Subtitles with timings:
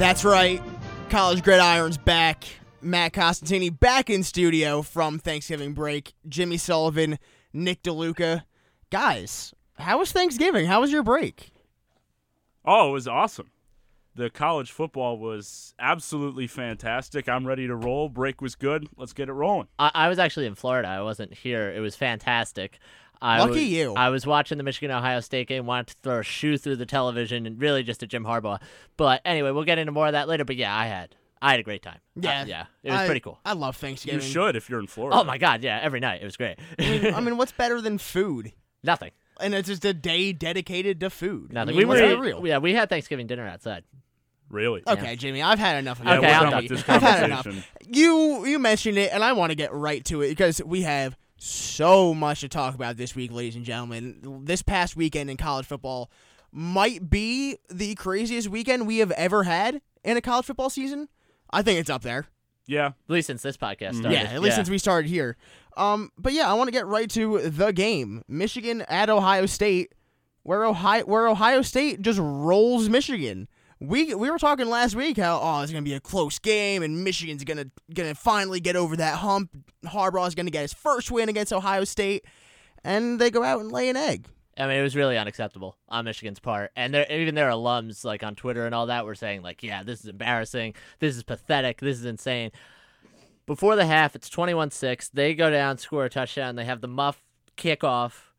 [0.00, 0.62] That's right.
[1.10, 2.44] College Gridiron's back.
[2.80, 6.14] Matt Costantini back in studio from Thanksgiving break.
[6.26, 7.18] Jimmy Sullivan,
[7.52, 8.44] Nick DeLuca.
[8.90, 10.64] Guys, how was Thanksgiving?
[10.64, 11.52] How was your break?
[12.64, 13.50] Oh, it was awesome.
[14.14, 17.28] The college football was absolutely fantastic.
[17.28, 18.08] I'm ready to roll.
[18.08, 18.88] Break was good.
[18.96, 19.68] Let's get it rolling.
[19.78, 20.88] I, I was actually in Florida.
[20.88, 21.70] I wasn't here.
[21.70, 22.78] It was fantastic.
[23.22, 23.94] I Lucky was, you.
[23.94, 26.86] I was watching the Michigan Ohio State game, wanted to throw a shoe through the
[26.86, 28.60] television, and really just a Jim Harbaugh.
[28.96, 30.44] But anyway, we'll get into more of that later.
[30.44, 31.98] But yeah, I had I had a great time.
[32.16, 32.42] Yeah.
[32.42, 33.38] Uh, yeah, it was I- pretty cool.
[33.44, 34.20] I love Thanksgiving.
[34.20, 35.18] You should if you're in Florida.
[35.18, 36.58] Oh my god, yeah, every night it was great.
[36.78, 38.52] I mean, I mean, what's better than food?
[38.82, 41.50] Nothing, And it's just a day dedicated to food.
[41.50, 41.76] I nothing.
[41.76, 42.46] mean, we were real.
[42.46, 43.84] yeah, we had Thanksgiving dinner outside.
[44.48, 44.82] Really?
[44.88, 46.18] Okay, Jimmy, I've had enough of Yeah.
[46.18, 46.62] Okay, I'm done done.
[46.64, 47.44] with this I've had enough.
[47.44, 47.68] conversation.
[47.86, 51.16] You you mentioned it, and I want to get right to it because we have
[51.42, 54.42] so much to talk about this week, ladies and gentlemen.
[54.44, 56.10] This past weekend in college football
[56.52, 61.08] might be the craziest weekend we have ever had in a college football season.
[61.50, 62.26] I think it's up there.
[62.66, 62.86] Yeah.
[62.88, 64.00] At least since this podcast Mm.
[64.00, 64.12] started.
[64.12, 65.36] Yeah, at least since we started here.
[65.76, 68.22] Um, but yeah, I want to get right to the game.
[68.28, 69.94] Michigan at Ohio State,
[70.42, 73.48] where Ohio where Ohio State just rolls Michigan.
[73.80, 77.02] We we were talking last week how oh it's gonna be a close game and
[77.02, 79.50] Michigan's gonna gonna finally get over that hump.
[79.86, 82.26] Harbaugh's gonna get his first win against Ohio State,
[82.84, 84.26] and they go out and lay an egg.
[84.58, 88.22] I mean, it was really unacceptable on Michigan's part, and they're, even their alums, like
[88.22, 90.74] on Twitter and all that, were saying like, "Yeah, this is embarrassing.
[90.98, 91.80] This is pathetic.
[91.80, 92.50] This is insane."
[93.46, 95.10] Before the half, it's 21-6.
[95.12, 96.56] They go down, score a touchdown.
[96.56, 97.22] They have the muff
[97.56, 98.29] kickoff.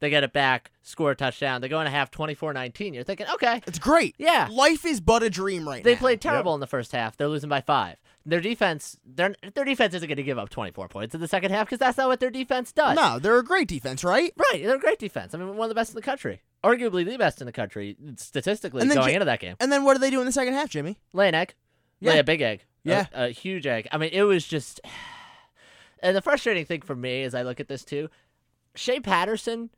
[0.00, 1.60] They get it back, score a touchdown.
[1.60, 2.94] They go in a half 24-19.
[2.94, 4.14] You're thinking, okay, It's great.
[4.18, 4.48] Yeah.
[4.50, 5.94] life is but a dream right they now.
[5.96, 7.16] They played terrible in the first half.
[7.18, 7.96] They're losing by five.
[8.26, 11.52] Their defense, their their defense isn't going to give up 24 points in the second
[11.52, 12.94] half because that's not what their defense does.
[12.96, 14.32] No, they're a great defense, right?
[14.36, 15.34] Right, they're a great defense.
[15.34, 17.96] I mean, one of the best in the country, arguably the best in the country
[18.16, 19.56] statistically And then going J- into that game.
[19.58, 20.98] And then what do they do in the second half, Jimmy?
[21.14, 21.54] Lay an egg,
[22.00, 22.12] Yeah.
[22.12, 23.06] lay a big egg, A- Yeah.
[23.14, 23.88] a, huge egg.
[23.92, 24.80] I mean, it was just.
[26.02, 28.08] And the frustrating thing for me as I look at this too,
[28.74, 29.68] Shea Patterson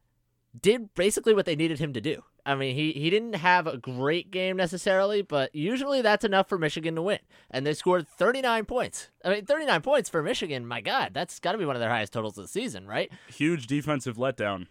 [0.59, 2.23] did basically what they needed him to do.
[2.45, 6.59] I mean, he, he didn't have a great game necessarily, but usually that's enough for
[6.59, 7.21] Michigan to win.
[7.51, 9.11] And they scored 39 points.
[9.25, 11.91] I mean, 39 points for Michigan, my God, that's got to be one of their
[11.91, 13.11] highest totals of the season, right?
[13.29, 14.67] Huge defensive letdown.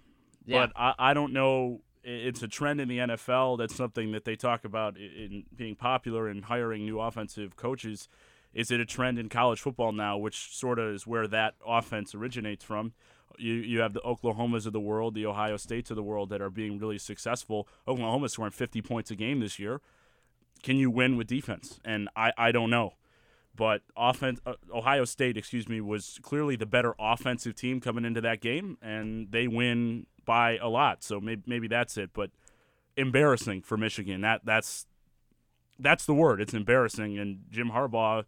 [0.46, 0.68] Yeah.
[0.68, 1.82] But I, I don't know.
[2.04, 3.58] It's a trend in the NFL.
[3.60, 8.10] That's something that they talk about in being popular and hiring new offensive coaches.
[8.54, 12.14] Is it a trend in college football now, which sort of is where that offense
[12.14, 12.94] originates from?
[13.38, 16.42] You you have the Oklahomas of the world, the Ohio States of the world that
[16.42, 17.68] are being really successful.
[17.88, 19.82] Oklahoma's scoring 50 points a game this year.
[20.64, 21.80] Can you win with defense?
[21.84, 22.94] And I, I don't know.
[23.56, 28.22] But offense, uh, Ohio State, excuse me, was clearly the better offensive team coming into
[28.22, 31.04] that game, and they win by a lot.
[31.04, 32.12] So maybe maybe that's it.
[32.14, 32.32] But
[32.96, 34.22] embarrassing for Michigan.
[34.22, 34.86] That that's
[35.80, 36.40] that's the word.
[36.42, 37.18] It's embarrassing.
[37.18, 38.26] And Jim Harbaugh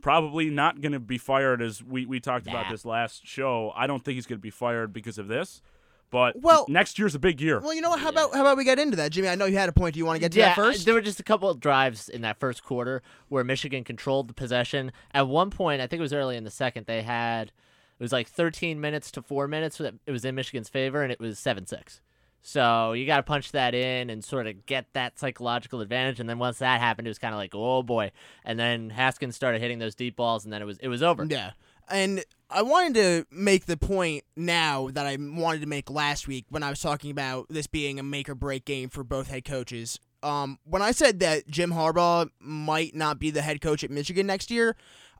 [0.00, 3.72] probably not going to be fired as we, we talked about this last show.
[3.76, 5.62] I don't think he's going to be fired because of this.
[6.10, 7.60] But Well- next year's a big year.
[7.60, 8.00] Well, you know what?
[8.00, 9.28] How about how about we get into that, Jimmy?
[9.28, 9.94] I know you had a point.
[9.94, 10.86] Do you want to get to yeah, that first?
[10.86, 14.34] There were just a couple of drives in that first quarter where Michigan controlled the
[14.34, 14.90] possession.
[15.12, 18.12] At one point, I think it was early in the second, they had it was
[18.12, 19.78] like 13 minutes to four minutes.
[19.78, 22.00] that It was in Michigan's favor, and it was seven six.
[22.48, 26.18] So you got to punch that in and sort of get that psychological advantage.
[26.18, 28.10] And then once that happened, it was kind of like, oh boy.
[28.42, 31.26] And then Haskins started hitting those deep balls, and then it was it was over.
[31.28, 31.50] Yeah.
[31.90, 36.46] And I wanted to make the point now that I wanted to make last week
[36.48, 39.44] when I was talking about this being a make or break game for both head
[39.44, 40.00] coaches.
[40.22, 44.26] Um, when I said that Jim Harbaugh might not be the head coach at Michigan
[44.26, 44.74] next year,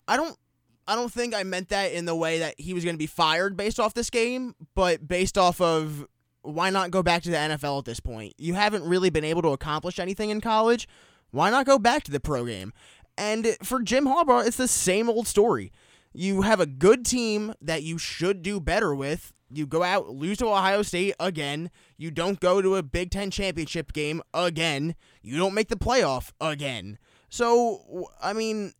[0.06, 0.38] I don't
[0.86, 3.06] I don't think I meant that in the way that he was going to be
[3.06, 6.06] fired based off this game, but based off of
[6.42, 8.34] why not go back to the NFL at this point?
[8.38, 10.88] You haven't really been able to accomplish anything in college.
[11.30, 12.72] Why not go back to the pro game?
[13.16, 15.72] And for Jim Harbaugh, it's the same old story.
[16.12, 19.32] You have a good team that you should do better with.
[19.50, 21.70] You go out, lose to Ohio State again.
[21.96, 24.94] You don't go to a Big Ten championship game again.
[25.22, 26.98] You don't make the playoff again.
[27.30, 28.72] So, I mean,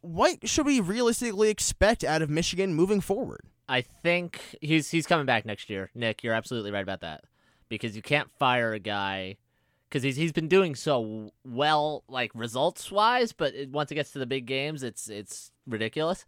[0.00, 3.42] what should we realistically expect out of Michigan moving forward?
[3.72, 5.90] I think he's he's coming back next year.
[5.94, 7.24] Nick, you're absolutely right about that
[7.70, 9.36] because you can't fire a guy
[9.88, 14.10] because he's he's been doing so well, like results wise, but it, once it gets
[14.12, 16.26] to the big games, it's it's ridiculous.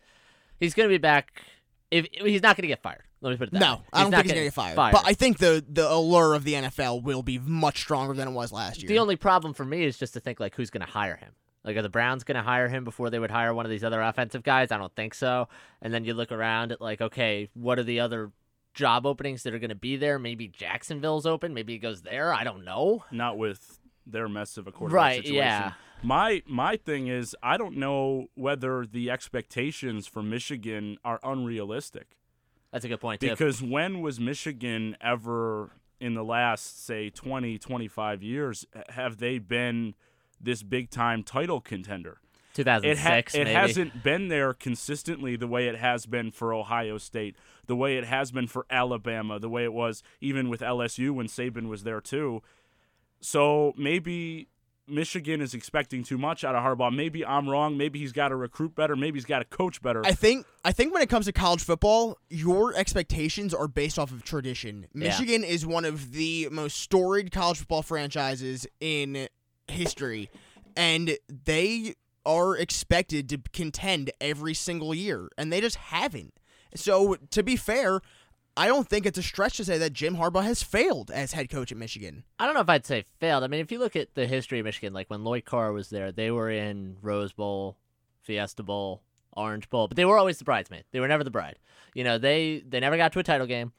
[0.59, 1.43] He's gonna be back.
[1.91, 3.81] If he's not gonna get fired, let me put it that No, way.
[3.93, 4.77] I don't think he's gonna get fired.
[4.77, 8.33] But I think the the allure of the NFL will be much stronger than it
[8.33, 8.89] was last year.
[8.89, 11.35] the only problem for me is just to think like who's gonna hire him.
[11.65, 13.83] Like, are the Browns going to hire him before they would hire one of these
[13.85, 14.71] other offensive guys?
[14.71, 15.49] I don't think so.
[15.81, 18.33] And then you look around at like, okay, what are the other
[18.75, 20.19] job openings that are going to be there?
[20.19, 21.55] Maybe Jacksonville's open.
[21.55, 22.35] Maybe he goes there.
[22.35, 23.05] I don't know.
[23.11, 25.37] Not with their mess of a quarterback Right, situation.
[25.37, 25.73] yeah.
[26.03, 32.09] My my thing is I don't know whether the expectations for Michigan are unrealistic.
[32.73, 33.31] That's a good point too.
[33.31, 35.71] Because when was Michigan ever
[36.01, 39.95] in the last say 20 25 years have they been
[40.41, 42.19] this big time title contender?
[42.57, 43.51] It, ha- it maybe.
[43.51, 47.35] hasn't been there consistently the way it has been for Ohio State,
[47.67, 51.27] the way it has been for Alabama, the way it was even with LSU when
[51.27, 52.43] Saban was there too.
[53.21, 54.47] So maybe
[54.87, 56.95] Michigan is expecting too much out of Harbaugh.
[56.95, 57.77] Maybe I'm wrong.
[57.77, 58.95] Maybe he's got to recruit better.
[58.97, 60.05] Maybe he's got to coach better.
[60.05, 64.13] I think I think when it comes to college football, your expectations are based off
[64.13, 64.87] of tradition.
[64.95, 65.09] Yeah.
[65.09, 69.29] Michigan is one of the most storied college football franchises in
[69.69, 70.31] history,
[70.77, 71.95] and they
[72.27, 76.35] are expected to contend every single year, and they just haven't.
[76.75, 78.01] So, to be fair,
[78.57, 81.51] I don't think it's a stretch to say that Jim Harbaugh has failed as head
[81.51, 82.25] coach at Michigan.
[82.39, 83.43] I don't know if I'd say failed.
[83.43, 85.91] I mean, if you look at the history of Michigan, like when Lloyd Carr was
[85.91, 87.77] there, they were in Rose Bowl,
[88.23, 89.03] Fiesta Bowl,
[89.33, 90.85] Orange Bowl, but they were always the bridesmaid.
[90.93, 91.59] They were never the bride.
[91.95, 93.73] You know, they they never got to a title game.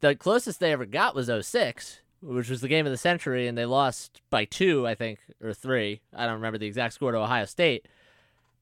[0.00, 3.56] The closest they ever got was 06, which was the game of the century, and
[3.56, 6.00] they lost by two, I think, or three.
[6.14, 7.86] I don't remember the exact score to Ohio State.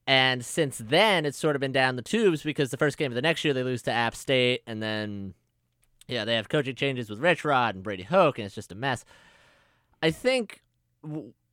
[0.06, 3.14] And since then, it's sort of been down the tubes because the first game of
[3.14, 5.34] the next year they lose to App State, and then
[6.06, 8.74] yeah, they have coaching changes with Rich Rod and Brady Hoke, and it's just a
[8.74, 9.04] mess.
[10.02, 10.62] I think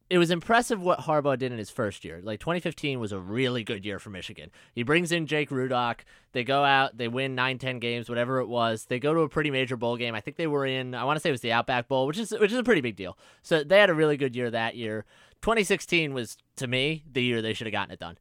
[0.09, 2.21] it was impressive what Harbaugh did in his first year.
[2.23, 4.51] Like 2015 was a really good year for Michigan.
[4.73, 6.01] He brings in Jake Rudock.
[6.31, 8.85] They go out, they win 9, 10 games, whatever it was.
[8.85, 10.13] They go to a pretty major bowl game.
[10.13, 12.19] I think they were in, I want to say it was the Outback Bowl, which
[12.19, 13.17] is which is a pretty big deal.
[13.41, 15.05] So they had a really good year that year.
[15.41, 18.17] 2016 was to me the year they should have gotten it done.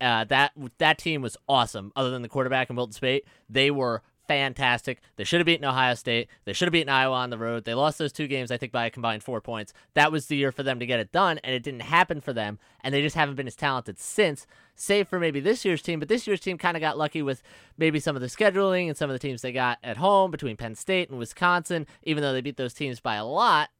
[0.00, 1.92] Uh, that that team was awesome.
[1.94, 5.00] Other than the quarterback and Wilton Speight, they were fantastic.
[5.16, 6.28] They should have beaten Ohio State.
[6.44, 7.64] They should have beaten Iowa on the road.
[7.64, 9.72] They lost those two games, I think, by a combined four points.
[9.94, 12.32] That was the year for them to get it done, and it didn't happen for
[12.32, 12.58] them.
[12.84, 14.46] And they just haven't been as talented since,
[14.76, 15.98] save for maybe this year's team.
[15.98, 17.42] But this year's team kind of got lucky with
[17.76, 20.56] maybe some of the scheduling and some of the teams they got at home between
[20.56, 21.86] Penn State and Wisconsin.
[22.04, 23.70] Even though they beat those teams by a lot,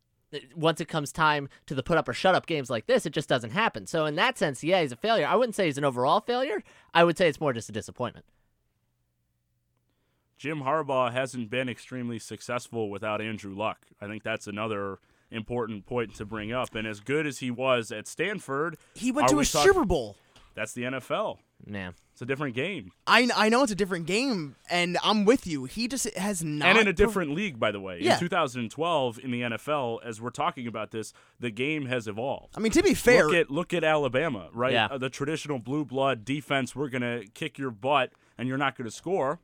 [0.55, 3.13] once it comes time to the put up or shut up games like this, it
[3.13, 3.87] just doesn't happen.
[3.87, 5.27] So in that sense, yeah, he's a failure.
[5.27, 6.63] I wouldn't say he's an overall failure.
[6.93, 8.27] I would say it's more just a disappointment.
[10.39, 13.87] Jim Harbaugh hasn't been extremely successful without Andrew Luck.
[14.01, 14.99] I think that's another
[15.31, 16.75] important point to bring up.
[16.75, 19.85] And as good as he was at Stanford, He went to we a talk- Super
[19.85, 20.17] Bowl.
[20.55, 21.39] that's the NFL.
[21.67, 21.91] Yeah.
[22.13, 22.91] It's a different game.
[23.07, 25.67] I, I know it's a different game, and I'm with you.
[25.67, 26.69] He just has not.
[26.69, 27.99] and in a per- different league, by the way.
[28.01, 28.15] Yeah.
[28.15, 32.55] In 2012, in the NFL, as we're talking about this, the game has evolved.
[32.57, 34.73] I mean, to be fair, Look at look at Alabama, right?
[34.73, 34.87] Yeah.
[34.87, 36.75] Uh, the traditional blue blood defense.
[36.75, 39.39] We're gonna kick your butt, and you're not gonna score.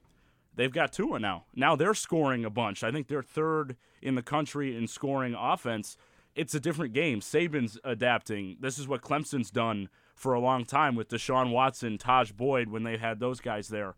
[0.57, 1.45] They've got Tua now.
[1.55, 2.85] Now they're scoring a bunch.
[2.85, 5.97] I think they're third in the country in scoring offense.
[6.35, 7.21] It's a different game.
[7.21, 8.57] Saban's adapting.
[8.61, 12.85] This is what Clemson's done for a long time with Deshaun Watson, Tajh Boyd when
[12.85, 13.95] they had those guys there.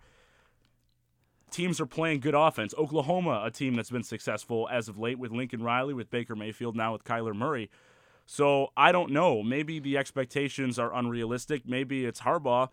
[1.50, 2.74] Teams are playing good offense.
[2.76, 6.74] Oklahoma, a team that's been successful as of late with Lincoln Riley, with Baker Mayfield,
[6.74, 7.70] now with Kyler Murray.
[8.26, 9.42] So I don't know.
[9.42, 11.62] Maybe the expectations are unrealistic.
[11.66, 12.68] Maybe it's Harbaugh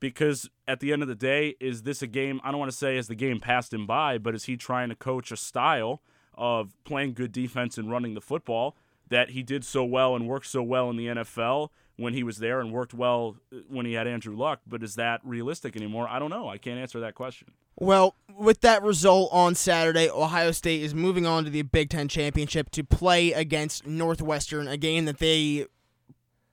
[0.00, 2.40] because at the end of the day, is this a game?
[2.42, 4.88] I don't want to say has the game passed him by, but is he trying
[4.88, 6.02] to coach a style
[6.34, 8.76] of playing good defense and running the football
[9.08, 12.38] that he did so well and worked so well in the NFL when he was
[12.38, 14.60] there and worked well uh, when he had Andrew Luck?
[14.66, 16.08] But is that realistic anymore?
[16.08, 16.48] I don't know.
[16.48, 17.52] I can't answer that question.
[17.76, 22.08] Well, with that result on Saturday, Ohio State is moving on to the Big Ten
[22.08, 25.66] Championship to play against Northwestern, a game that they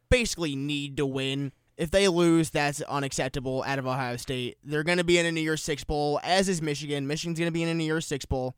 [0.10, 1.52] basically need to win.
[1.78, 4.58] If they lose, that's unacceptable out of Ohio State.
[4.64, 7.06] They're going to be in a New Year's Six Bowl, as is Michigan.
[7.06, 8.56] Michigan's going to be in a New Year's Six Bowl.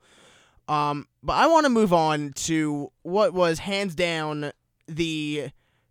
[0.70, 4.52] Um, but I want to move on to what was hands down
[4.88, 5.50] the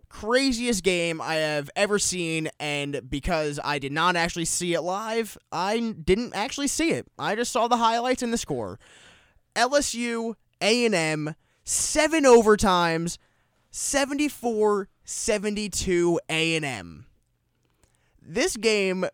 [0.08, 5.36] craziest game I have ever seen, and because I did not actually see it live,
[5.52, 7.06] I didn't actually see it.
[7.18, 8.78] I just saw the highlights and the score.
[9.54, 11.34] LSU A&M
[11.68, 13.18] seven overtimes,
[13.72, 17.06] 74-72 A&M.
[18.28, 19.04] This game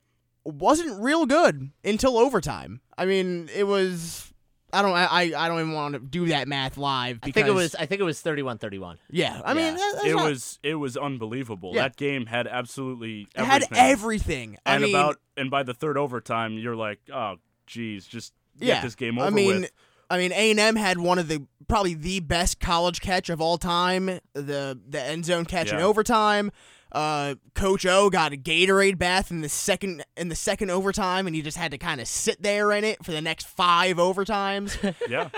[0.45, 2.81] wasn't real good until overtime.
[2.99, 4.33] I mean, it was
[4.73, 7.55] I don't I I don't even want to do that math live I think it
[7.55, 8.97] was I think it was 31-31.
[9.11, 9.41] yeah.
[9.45, 11.73] I mean, that- that's It not- was it was unbelievable.
[11.75, 11.83] Yeah.
[11.83, 13.79] That game had absolutely it had everything.
[13.79, 14.59] everything.
[14.67, 18.67] I and mean, about and by the third overtime, you're like, oh, geez, just get
[18.67, 19.71] yeah, this game over I mean, with.
[20.11, 23.41] I mean, A and M had one of the probably the best college catch of
[23.41, 24.07] all time.
[24.35, 26.51] The the end zone catch in overtime.
[26.95, 31.35] Uh, Coach O got a Gatorade bath in the second in the second overtime, and
[31.35, 34.77] he just had to kind of sit there in it for the next five overtimes.
[35.09, 35.29] Yeah,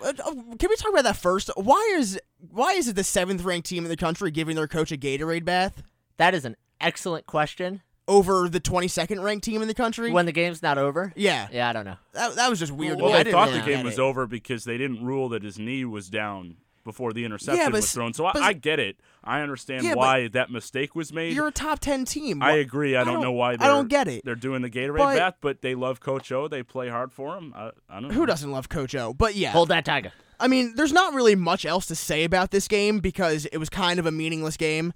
[0.00, 1.50] Uh, uh, Can we talk about that first?
[1.56, 4.92] Why is why is it the seventh ranked team in the country giving their coach
[4.92, 5.82] a Gatorade bath?
[6.18, 7.82] That is an excellent question.
[8.08, 10.10] over the 22nd ranked team in the country.
[10.10, 11.12] When the game's not over.
[11.16, 11.96] yeah, Yeah, I don't know.
[12.14, 12.98] that, that was just weird.
[12.98, 13.18] to Well, me.
[13.18, 14.00] They didn't thought really the game was it.
[14.00, 17.76] over because they didn't rule that his knee was down before the interception Yeah, but
[17.76, 18.12] was thrown.
[18.12, 18.96] So I, but- I get it.
[19.24, 21.34] I understand Yeah, why that mistake was made.
[21.34, 22.42] You're a top 10 team.
[22.42, 22.96] I agree.
[22.96, 24.24] I don't, don't- know why I they're, don't get it.
[24.24, 26.48] they're doing the Gatorade But- bath, but they love Coach O.
[26.48, 27.52] They play hard for him.
[27.56, 28.14] I, I don't know.
[28.14, 29.12] Who doesn't love Coach O?
[29.14, 30.12] But yeah, Hold that tiger.
[30.40, 33.68] I mean, there's not really much else to say about this game because it was
[33.68, 34.92] kind of a meaningless game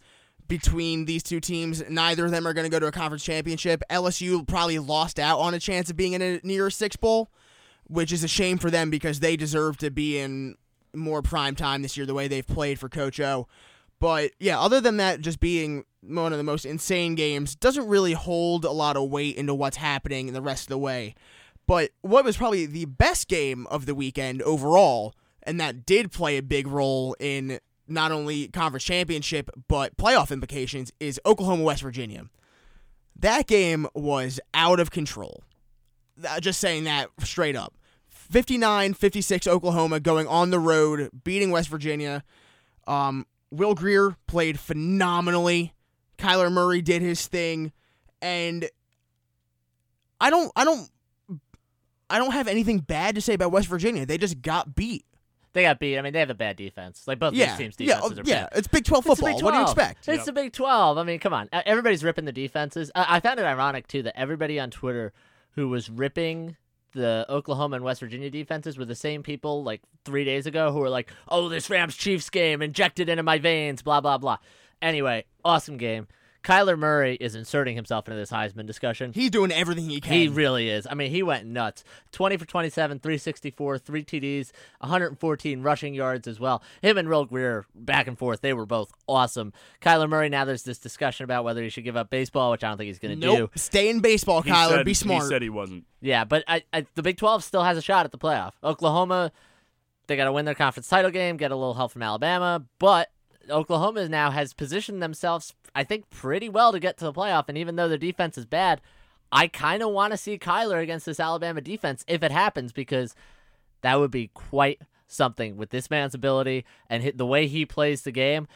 [0.48, 1.82] between these two teams.
[1.88, 3.82] Neither of them are going to go to a conference championship.
[3.90, 7.30] LSU probably lost out on a chance of being in a near six bowl,
[7.84, 10.56] which is a shame for them because they deserve to be in
[10.96, 13.46] more prime time this year the way they've played for Coach O.
[13.98, 18.12] But yeah, other than that, just being one of the most insane games doesn't really
[18.12, 21.14] hold a lot of weight into what's happening the rest of the way.
[21.66, 26.36] But what was probably the best game of the weekend overall, and that did play
[26.36, 32.26] a big role in not only conference championship but playoff implications, is Oklahoma West Virginia.
[33.18, 35.42] That game was out of control.
[36.40, 37.74] Just saying that straight up.
[38.26, 42.25] 59 56 Oklahoma going on the road, beating West Virginia.
[42.87, 45.75] Um, Will Grier played phenomenally.
[46.18, 47.73] Kyler Murray did his thing.
[48.23, 48.68] And
[50.21, 50.90] I don't I don't
[52.09, 54.06] I don't have anything bad to say about West Virginia.
[54.06, 55.04] They just got beat.
[55.52, 55.99] They got beat.
[55.99, 57.04] I mean, they have a bad defense.
[57.06, 57.47] Like both Yeah.
[57.47, 58.42] these teams' defenses oh, are yeah.
[58.42, 58.49] bad.
[58.56, 59.35] It's Big 12 football.
[59.35, 60.00] Big What do you expect?
[60.00, 60.26] It's Yep.
[60.26, 60.99] the Big 12.
[60.99, 61.49] I mean, come on.
[61.50, 62.90] Uh, Everybody's ripping the defenses.
[62.95, 65.14] I, I found it ironic, too, that everybody on Twitter
[65.52, 66.56] who was ripping
[66.96, 70.78] the Oklahoma and West Virginia defenses were the same people like three days ago who
[70.80, 74.38] were like, oh, this Rams Chiefs game injected into my veins, blah, blah, blah.
[74.82, 76.08] Anyway, awesome game.
[76.46, 79.12] Kyler Murray is inserting himself into this Heisman discussion.
[79.12, 80.12] He's doing everything he can.
[80.12, 80.86] He really is.
[80.88, 81.82] I mean, he went nuts.
[82.12, 86.62] 20 for 27, 364, three TDs, 114 rushing yards as well.
[86.82, 88.42] Him and Will Grier back and forth.
[88.42, 89.52] They were both awesome.
[89.82, 92.68] Kyler Murray, now there's this discussion about whether he should give up baseball, which I
[92.68, 93.50] don't think he's going to nope.
[93.52, 93.58] do.
[93.60, 94.68] Stay in baseball, He Kyler.
[94.68, 95.24] said, Be smart.
[95.24, 95.84] He said he wasn't.
[96.00, 98.52] Yeah, but I, I, the Big 12 still has a shot at the playoff.
[98.62, 99.32] Oklahoma,
[100.06, 103.08] they got to win their conference title game, get a little help from Alabama, but
[103.50, 107.48] Oklahoma now has positioned themselves, I think, pretty well to get to the playoff.
[107.48, 108.80] And even though their defense is bad,
[109.32, 113.14] I kind of want to see Kyler against this Alabama defense if it happens because
[113.82, 118.12] that would be quite something with this man's ability and the way he plays the
[118.12, 118.48] game.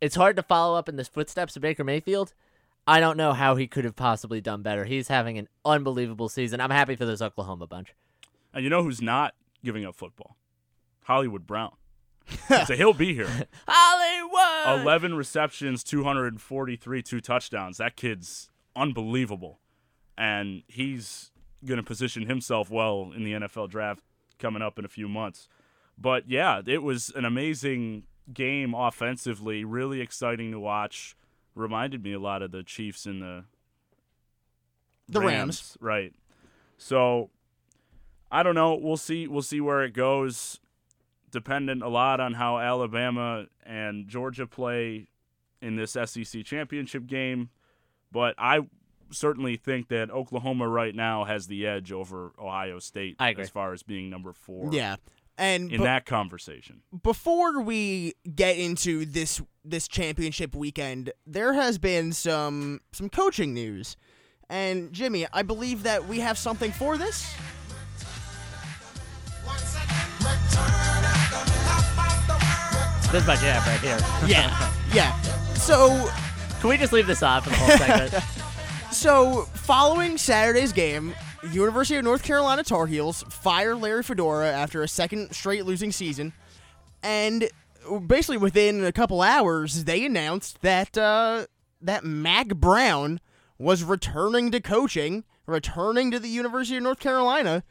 [0.00, 2.34] It's hard to follow up in the footsteps of Baker Mayfield.
[2.86, 4.84] I don't know how he could have possibly done better.
[4.84, 6.60] He's having an unbelievable season.
[6.60, 7.94] I'm happy for this Oklahoma bunch.
[8.52, 9.34] And you know who's not
[9.64, 10.36] giving up football?
[11.04, 11.72] Hollywood Brown.
[12.66, 13.46] So he'll be here.
[13.68, 14.82] Hollywood.
[14.82, 17.78] 11 receptions, 243, two touchdowns.
[17.78, 19.60] That kid's unbelievable.
[20.16, 21.30] And he's
[21.64, 24.02] going to position himself well in the NFL draft
[24.38, 25.48] coming up in a few months.
[25.98, 31.16] But yeah, it was an amazing game offensively, really exciting to watch.
[31.54, 33.44] Reminded me a lot of the Chiefs and the
[35.08, 35.76] The Rams.
[35.80, 36.12] Right.
[36.78, 37.30] So
[38.30, 38.74] I don't know.
[38.74, 40.58] We'll see we'll see where it goes.
[41.34, 45.08] Dependent a lot on how Alabama and Georgia play
[45.60, 47.50] in this SEC championship game.
[48.12, 48.60] But I
[49.10, 53.82] certainly think that Oklahoma right now has the edge over Ohio State as far as
[53.82, 54.96] being number four yeah.
[55.36, 56.82] And in bu- that conversation.
[57.02, 63.96] before we get into this this championship weekend, there has been some some coaching news.
[64.48, 67.34] And Jimmy, I believe that we have something for this.
[73.14, 73.98] This is my jam right here.
[74.26, 74.72] Yeah.
[74.92, 75.20] yeah.
[75.54, 76.10] So
[76.58, 78.24] Can we just leave this on for the whole segment?
[78.90, 81.14] So, following Saturday's game,
[81.52, 86.32] University of North Carolina Tar Heels fire Larry Fedora after a second straight losing season,
[87.04, 87.48] and
[88.06, 91.46] basically within a couple hours, they announced that uh,
[91.82, 93.20] that Mack Brown
[93.58, 97.62] was returning to coaching, returning to the University of North Carolina,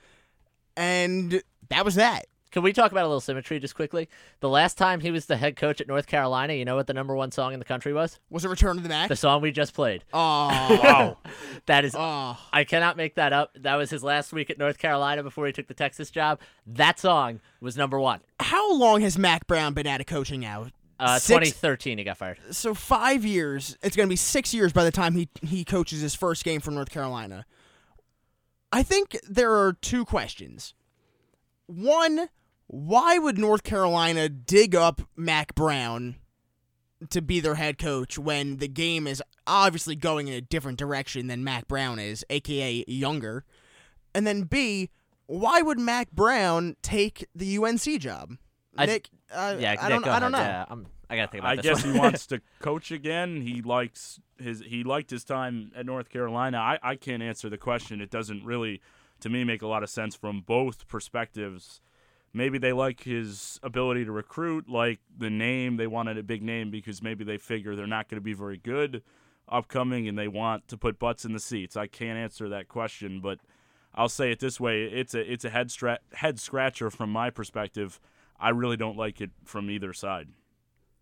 [0.78, 2.28] and that was that.
[2.54, 4.08] Can we talk about a little symmetry just quickly?
[4.40, 6.94] The last time he was the head coach at North Carolina, you know what the
[6.94, 8.20] number one song in the country was?
[8.30, 9.10] Was it return to the Mack?
[9.10, 10.04] The song we just played.
[10.14, 11.18] Oh, Wow.
[11.66, 13.58] That is oh, I cannot make that up.
[13.60, 16.40] That was his last week at North Carolina before he took the Texas job.
[16.68, 18.20] That song was number one.
[18.40, 20.68] how long has Mack Brown been out of coaching now?
[21.00, 22.38] Uh, Six- 2013, he got fired.
[22.52, 23.78] so five years.
[23.82, 26.62] It's going to be six years by the time he he coaches his first game
[26.62, 27.46] for North Carolina.
[28.72, 30.76] I think there are two questions.
[31.66, 32.30] One,
[32.76, 36.16] why would North Carolina dig up Mack Brown
[37.12, 41.28] to be their head coach when the game is obviously going in a different direction
[41.28, 43.46] than Mack Brown is, aka younger?
[44.16, 44.90] And then B,
[45.28, 48.38] why would Mack Brown take the UNC job?
[48.76, 50.40] I- Nick, uh, Yeah, I Nick, don't, go I don't know.
[50.40, 51.94] Yeah, I'm, I gotta think about I this guess one.
[51.94, 53.42] he wants to coach again.
[53.42, 56.58] He likes his he liked his time at North Carolina.
[56.58, 58.02] I, I can't answer the question.
[58.02, 58.82] It doesn't really,
[59.20, 61.82] to me, make a lot of sense from both perspectives.
[62.34, 65.78] Maybe they like his ability to recruit, like the name.
[65.78, 68.58] They wanted a big name because maybe they figure they're not going to be very
[68.58, 69.04] good
[69.48, 71.78] upcoming and they want to put butts in the seats.
[71.78, 73.40] I can't answer that question, but
[73.94, 77.30] I'll say it this way: it's a it's a head stra- head scratcher from my
[77.30, 78.00] perspective.
[78.40, 80.30] I really don't like it from either side.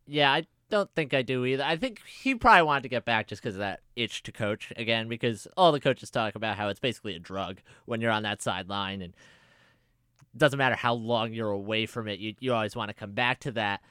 [0.05, 1.63] Yeah, I don't think I do either.
[1.63, 4.73] I think he probably wanted to get back just because of that itch to coach
[4.75, 8.23] again, because all the coaches talk about how it's basically a drug when you're on
[8.23, 9.15] that sideline, and
[10.35, 13.39] doesn't matter how long you're away from it, you you always want to come back
[13.41, 13.81] to that.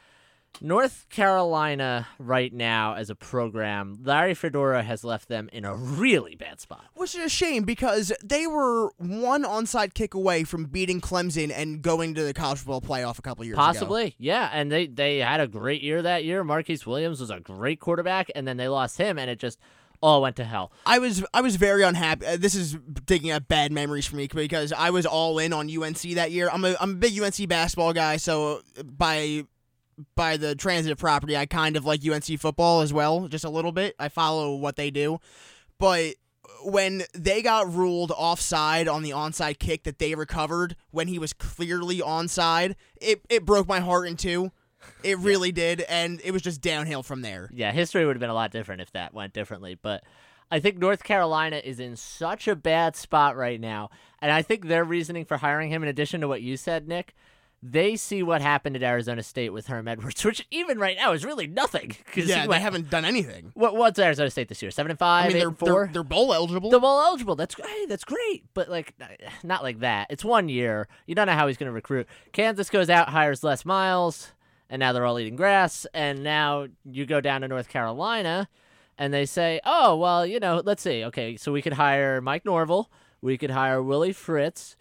[0.61, 6.35] North Carolina right now as a program, Larry Fedora has left them in a really
[6.35, 6.85] bad spot.
[6.95, 11.81] Which is a shame because they were one onside kick away from beating Clemson and
[11.81, 13.63] going to the college football playoff a couple years ago.
[13.63, 14.51] Possibly, yeah.
[14.53, 16.45] And they they had a great year that year.
[16.45, 19.59] Marquise Williams was a great quarterback, and then they lost him, and it just
[20.03, 20.73] all went to hell.
[20.87, 22.27] I was I was very unhappy.
[22.27, 25.71] Uh, this is digging up bad memories for me because I was all in on
[25.71, 26.49] UNC that year.
[26.51, 29.45] I'm a I'm a big UNC basketball guy, so by
[30.15, 33.73] by the transitive property, I kind of like UNC football as well, just a little
[33.73, 33.95] bit.
[33.99, 35.19] I follow what they do,
[35.79, 36.15] but
[36.63, 41.33] when they got ruled offside on the onside kick that they recovered when he was
[41.33, 44.51] clearly onside, it it broke my heart in two.
[45.03, 47.51] It really did, and it was just downhill from there.
[47.53, 50.05] Yeah, history would have been a lot different if that went differently, but
[50.51, 54.67] I think North Carolina is in such a bad spot right now, and I think
[54.67, 57.15] their reasoning for hiring him, in addition to what you said, Nick,
[57.63, 61.25] they see what happened at Arizona State with Herm Edwards, which even right now is
[61.25, 61.97] really nothing.
[62.15, 63.53] Yeah, he they haven't done anything.
[63.55, 64.71] What what's Arizona State this year?
[64.71, 65.91] Seven and five, I mean, they're, they're four.
[65.93, 66.71] they're bowl eligible.
[66.71, 67.37] They're bowl eligible.
[67.37, 68.95] That's hey, that's great, but like
[69.45, 70.09] not like that.
[70.11, 70.89] It's one year.
[71.07, 72.09] You don't know how he's going to recruit.
[72.33, 74.33] Kansas goes out, hires Les Miles,
[74.71, 75.87] and now they're all eating grass.
[75.93, 78.49] And now you go down to North Carolina,
[78.97, 81.05] and they say, oh well, you know, let's see.
[81.05, 84.77] Okay, so we could hire Mike Norvell, we could hire Willie Fritz,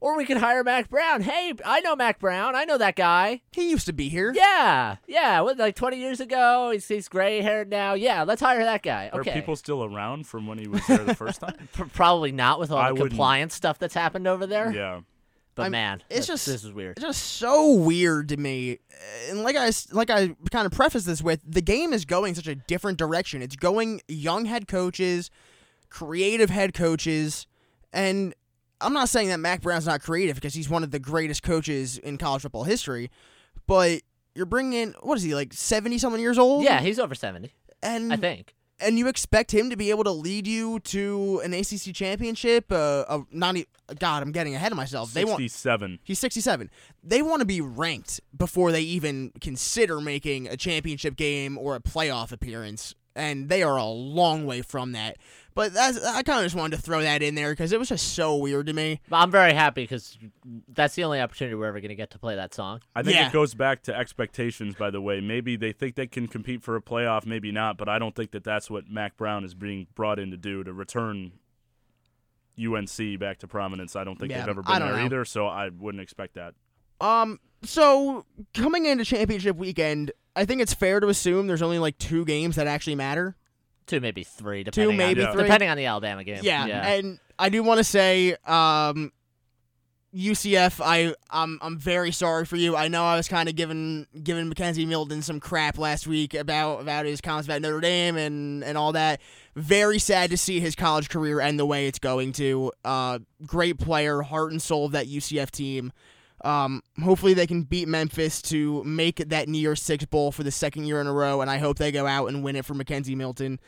[0.00, 1.22] or we could hire Mack Brown.
[1.22, 2.54] Hey, I know Mack Brown.
[2.54, 3.40] I know that guy.
[3.52, 4.32] he used to be here.
[4.36, 5.40] Yeah, yeah.
[5.40, 7.94] What, like 20 years ago, he's, he's gray haired now.
[7.94, 9.08] Yeah, let's hire that guy.
[9.12, 9.32] Are Okay.
[9.32, 11.68] people still around from when he was there the first time?
[11.74, 14.70] P- probably not with all I the wouldn't- compliance stuff that's happened over there.
[14.72, 15.00] yeah.
[15.56, 16.96] But I'm- man, it's just- this is weird.
[16.98, 18.78] It's just so weird to me.
[19.28, 22.46] And like I like I kind of preface this with, the game is going such
[22.46, 23.42] a different direction.
[23.42, 25.30] It's going young head coaches,
[25.88, 27.46] creative head coaches,
[27.92, 28.34] and
[28.80, 31.96] I'm not saying that Mack Brown's not creative because he's one of the greatest coaches
[31.98, 33.10] in college football history,
[33.66, 34.02] but
[34.34, 36.64] you're bringing in what is he like 70 something years old?
[36.64, 37.50] Yeah, he's over 70,
[37.82, 38.54] and I think.
[38.80, 42.70] And you expect him to be able to lead you to an ACC championship.
[42.70, 43.66] Uh, not e-
[43.98, 45.12] God, I'm getting ahead of myself.
[45.12, 46.00] They want 67.
[46.04, 46.70] He's 67.
[47.02, 51.80] They want to be ranked before they even consider making a championship game or a
[51.80, 55.16] playoff appearance, and they are a long way from that.
[55.54, 57.88] But that's, I kind of just wanted to throw that in there because it was
[57.88, 59.00] just so weird to me.
[59.10, 60.18] I'm very happy because
[60.68, 62.82] that's the only opportunity we're ever going to get to play that song.
[62.94, 63.28] I think Yeah.
[63.28, 65.20] it goes back to expectations, by the way.
[65.22, 68.32] Maybe they think they can compete for a playoff, maybe not, but I don't think
[68.32, 71.32] that that's what Mack Brown is being brought in to do to return
[72.58, 73.96] UNC back to prominence.
[73.96, 75.04] I don't think Yeah, they've ever been there know.
[75.04, 76.54] either, so I wouldn't expect that.
[77.00, 81.98] Um, so coming into championship weekend, I think it's fair to assume there's only like
[81.98, 83.36] two games that actually matter.
[83.86, 85.44] Two, maybe three, depending maybe on, three.
[85.44, 86.40] depending on the Alabama game.
[86.42, 86.88] Yeah, yeah.
[86.88, 89.12] and I do want to say, um,
[90.16, 92.74] UCF, I I'm I'm very sorry for you.
[92.74, 96.80] I know I was kind of giving giving McKenzie Milton some crap last week about
[96.80, 99.20] about his comments about Notre Dame and and all that.
[99.54, 102.72] Very sad to see his college career end the way it's going to.
[102.84, 105.92] Uh, great player, heart and soul of that UCF team.
[106.44, 110.50] Um, hopefully they can beat Memphis to make that New Year's Six bowl for the
[110.50, 112.74] second year in a row, and I hope they go out and win it for
[112.74, 113.58] McKenzie Milton.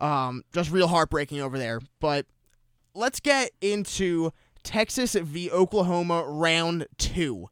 [0.00, 1.80] Um, just real heartbreaking over there.
[2.00, 2.26] But
[2.94, 4.32] let's get into
[4.62, 7.48] Texas v Oklahoma round two.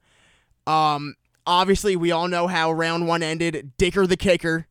[0.66, 1.14] Um,
[1.46, 3.72] obviously we all know how round one ended.
[3.76, 4.66] Dicker the kicker,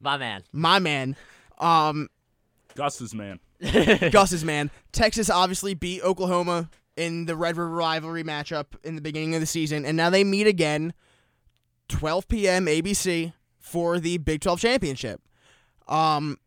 [0.00, 0.42] My man.
[0.52, 1.16] my man.
[1.58, 2.08] Um,
[2.74, 3.40] Gus's man.
[4.10, 4.70] Gus's man.
[4.92, 9.46] Texas obviously beat Oklahoma in the Red River rivalry matchup in the beginning of the
[9.46, 10.92] season, and now they meet again,
[11.88, 12.66] 12 p.m.
[12.66, 15.22] ABC for the Big 12 championship.
[15.86, 16.38] Um,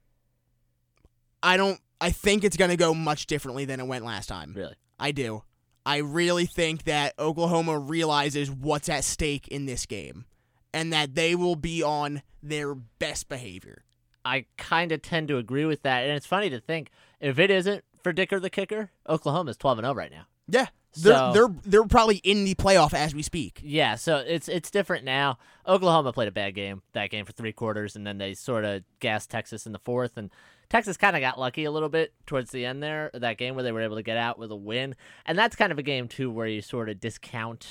[1.41, 1.79] I don't.
[1.99, 4.53] I think it's going to go much differently than it went last time.
[4.55, 4.75] Really.
[4.99, 5.43] I do.
[5.85, 10.25] I really think that Oklahoma realizes what's at stake in this game,
[10.73, 13.83] and that they will be on their best behavior.
[14.23, 16.03] I kind of tend to agree with that.
[16.03, 19.85] And it's funny to think if it isn't for Dicker the kicker, Oklahoma's 12 and
[19.85, 20.25] 0 right now.
[20.51, 23.59] Yeah, They're So- they're they're probably in the playoff as we speak.
[23.63, 25.37] Yeah, so it's it's different now.
[25.67, 28.83] Oklahoma played a bad game that game for three quarters, and then they sort of
[28.99, 30.29] gassed Texas in the fourth, and
[30.69, 33.63] Texas kind of got lucky a little bit towards the end there that game where
[33.63, 36.07] they were able to get out with a win, and that's kind of a game
[36.07, 37.67] too where you sort of discount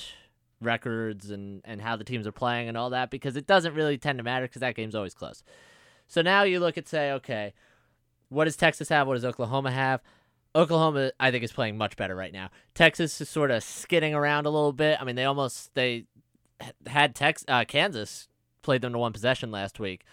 [0.59, 3.97] records and and how the teams are playing and all that because it doesn't really
[3.97, 5.43] tend to matter because that game's always close.
[6.07, 7.53] So now you look at say, okay,
[8.29, 9.07] what does Texas have?
[9.07, 10.01] What does Oklahoma have?
[10.55, 12.49] Oklahoma, I think, is playing much better right now.
[12.73, 14.97] Texas is sort of skidding around a little bit.
[14.99, 16.05] I mean, they almost they
[16.85, 18.27] had Tex uh, Kansas
[18.61, 20.03] played them to one possession last week.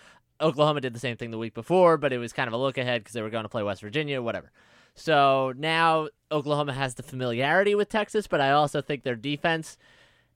[0.40, 2.78] Oklahoma did the same thing the week before, but it was kind of a look
[2.78, 4.52] ahead because they were going to play West Virginia, whatever.
[4.94, 9.76] So now Oklahoma has the familiarity with Texas, but I also think their defense.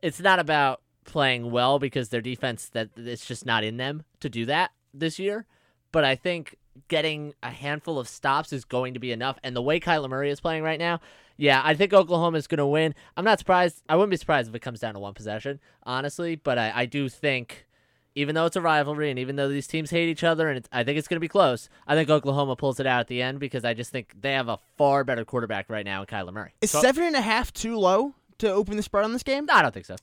[0.00, 4.28] It's not about playing well because their defense that it's just not in them to
[4.28, 5.46] do that this year.
[5.92, 6.56] But I think
[6.88, 9.38] getting a handful of stops is going to be enough.
[9.42, 11.00] And the way Kyler Murray is playing right now,
[11.36, 12.94] yeah, I think Oklahoma is going to win.
[13.16, 13.82] I'm not surprised.
[13.88, 16.36] I wouldn't be surprised if it comes down to one possession, honestly.
[16.36, 17.66] But I, I do think,
[18.14, 20.68] even though it's a rivalry and even though these teams hate each other and it's,
[20.70, 23.22] I think it's going to be close, I think Oklahoma pulls it out at the
[23.22, 26.32] end because I just think they have a far better quarterback right now in Kyler
[26.32, 26.52] Murray.
[26.60, 29.48] Is So- seven and a half too low to open the spread on this game?
[29.50, 29.96] I don't think so.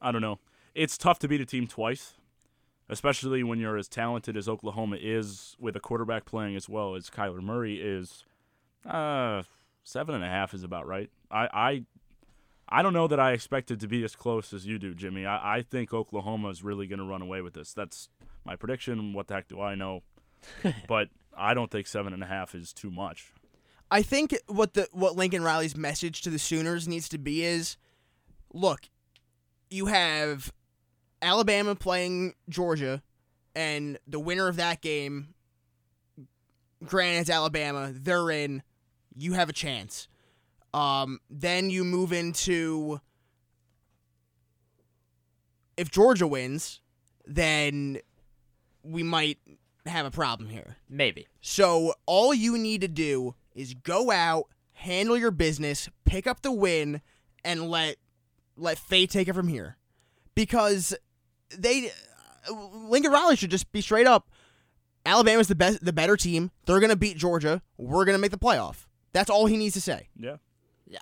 [0.00, 0.38] I don't know.
[0.74, 2.14] It's tough to beat a team twice,
[2.88, 7.10] especially when you're as talented as Oklahoma is with a quarterback playing as well as
[7.10, 8.24] Kyler Murray is.
[8.86, 9.42] Uh,
[9.84, 11.10] seven and a half is about right.
[11.30, 11.84] I, I,
[12.68, 15.26] I don't know that I expected to be as close as you do, Jimmy.
[15.26, 17.72] I, I think Oklahoma is really going to run away with this.
[17.74, 18.08] That's
[18.44, 19.12] my prediction.
[19.12, 20.02] What the heck do I know?
[20.88, 23.32] but I don't think seven and a half is too much.
[23.90, 27.78] I think what the what Lincoln Riley's message to the Sooners needs to be is,
[28.52, 28.90] look,
[29.70, 30.52] you have
[31.20, 33.02] Alabama playing Georgia,
[33.54, 35.34] and the winner of that game,
[36.84, 38.62] granted it's Alabama, they're in.
[39.16, 40.06] You have a chance.
[40.72, 43.00] Um, then you move into
[45.76, 46.80] if Georgia wins,
[47.24, 47.98] then
[48.82, 49.38] we might
[49.86, 50.76] have a problem here.
[50.88, 51.26] Maybe.
[51.40, 56.52] So all you need to do is go out, handle your business, pick up the
[56.52, 57.00] win,
[57.44, 57.96] and let
[58.56, 59.76] let fate take it from here.
[60.34, 60.94] Because
[61.56, 61.90] they
[62.50, 64.28] Lincoln Riley should just be straight up.
[65.06, 66.50] Alabama's the best, the better team.
[66.66, 67.62] They're gonna beat Georgia.
[67.76, 68.86] We're gonna make the playoff.
[69.12, 70.08] That's all he needs to say.
[70.18, 70.36] Yeah.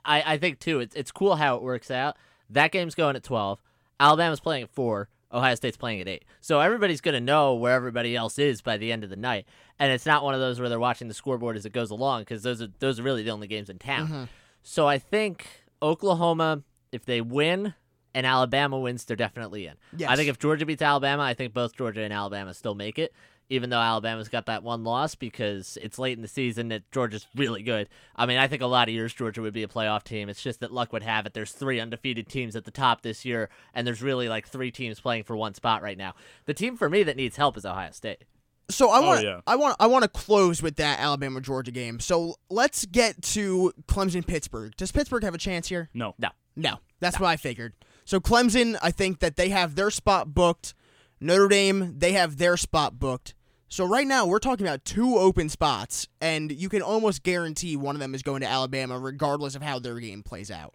[0.05, 0.81] I, I think too.
[0.81, 2.17] It's it's cool how it works out.
[2.51, 3.63] That game's going at twelve.
[3.99, 5.09] Alabama's playing at four.
[5.33, 6.25] Ohio State's playing at eight.
[6.41, 9.47] So everybody's going to know where everybody else is by the end of the night,
[9.79, 12.23] and it's not one of those where they're watching the scoreboard as it goes along
[12.23, 14.07] because those are those are really the only games in town.
[14.07, 14.25] Mm-hmm.
[14.63, 15.47] So I think
[15.83, 17.75] Oklahoma, if they win
[18.17, 19.75] and Alabama wins, they're definitely in.
[19.97, 20.11] Yes.
[20.11, 23.13] I think if Georgia beats Alabama, I think both Georgia and Alabama still make it.
[23.49, 27.29] Even though Alabama's got that one loss because it's late in the season that Georgia's
[27.37, 27.89] really good.
[28.17, 30.29] I mean, I think a lot of years Georgia would be a playoff team.
[30.29, 31.33] It's just that luck would have it.
[31.35, 34.99] There's three undefeated teams at the top this year, and there's really like three teams
[34.99, 36.15] playing for one spot right now.
[36.47, 38.25] The team for me that needs help is Ohio State.
[38.69, 39.41] So I Oh, want yeah.
[39.47, 42.01] I want I want to close with that Alabama Georgia game.
[42.01, 44.75] So let's get to Clemson Pittsburgh.
[44.77, 45.89] Does Pittsburgh have a chance here?
[45.95, 46.17] No.
[46.19, 46.31] No.
[46.57, 47.75] No, that's what I figured.
[48.07, 50.75] So Clemson, I think that they have their spot booked.
[51.21, 53.35] Notre Dame, they have their spot booked.
[53.69, 57.97] So right now we're talking about two open spots, and you can almost guarantee one
[57.97, 60.75] of them is going to Alabama, regardless of how their game plays out.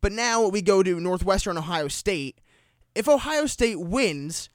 [0.00, 2.40] But now we go to Northwestern Ohio State.
[2.94, 4.48] If Ohio State wins,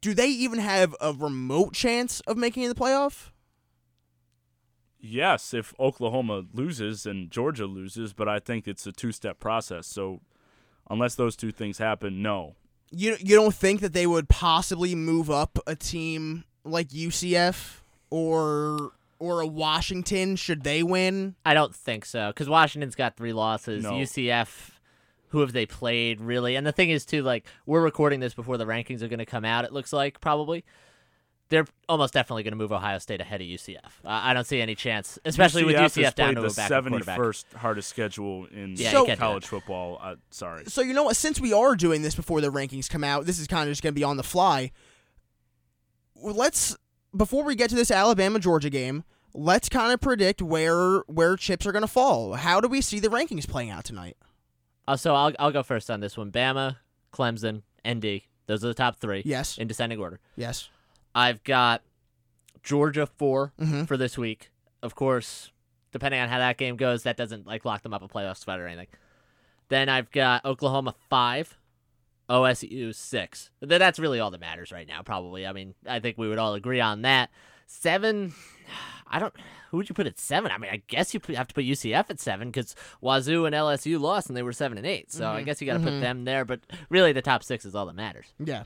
[0.00, 3.28] do they even have a remote chance of making the playoff?
[4.98, 9.86] Yes, if Oklahoma loses and Georgia loses, but I think it's a two-step process.
[9.86, 10.22] So
[10.90, 12.54] unless those two things happen, no.
[12.90, 18.92] You you don't think that they would possibly move up a team like UCF or
[19.18, 21.34] or a Washington should they win?
[21.44, 23.82] I don't think so because Washington's got three losses.
[23.84, 23.92] No.
[23.92, 24.70] UCF,
[25.28, 26.56] who have they played really?
[26.56, 29.26] And the thing is too, like we're recording this before the rankings are going to
[29.26, 29.64] come out.
[29.64, 30.64] It looks like probably
[31.50, 33.78] they're almost definitely going to move Ohio State ahead of UCF.
[34.04, 37.16] I I don't see any chance, especially with UCF down to the a backup quarterback.
[37.16, 39.98] seventy-first hardest schedule in Yeah, you college football.
[40.02, 40.64] Uh, sorry.
[40.66, 41.16] So you know what?
[41.16, 43.82] Since we are doing this before the rankings come out, this is kind of just
[43.82, 44.72] going to be on the fly.
[46.20, 46.76] Let's
[47.16, 51.64] before we get to this Alabama Georgia game, let's kind of predict where where chips
[51.66, 52.34] are going to fall.
[52.34, 54.16] How do we see the rankings playing out tonight?
[54.86, 56.30] Uh, so I'll I'll go first on this one.
[56.32, 56.76] Bama,
[57.12, 58.22] Clemson, ND.
[58.46, 59.58] Those are the top three Yes.
[59.58, 60.20] in descending order.
[60.34, 60.68] Yes.
[61.18, 61.82] I've got
[62.62, 63.88] Georgia 4 Mhm.
[63.88, 64.50] for this week.
[64.82, 65.50] Of course,
[65.90, 68.60] depending on how that game goes, that doesn't like lock them up a playoff spot
[68.60, 68.86] or anything.
[69.68, 71.58] Then I've got Oklahoma five,
[72.30, 73.50] OSU six.
[73.60, 75.02] That's really all that matters right now.
[75.02, 75.46] Probably.
[75.46, 77.30] I mean, I think we would all agree on that.
[77.66, 78.32] Seven.
[79.08, 79.34] I don't.
[79.70, 80.50] Who would you put at seven?
[80.50, 83.98] I mean, I guess you have to put UCF at seven because Wazoo and LSU
[84.00, 85.10] lost and they were seven and eight.
[85.12, 86.44] So I guess you got to put them there.
[86.44, 88.26] But really, the top six is all that matters.
[88.38, 88.64] Yeah.